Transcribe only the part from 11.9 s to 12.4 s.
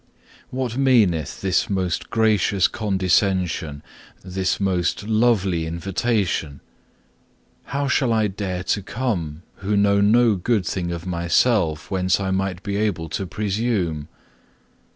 whence I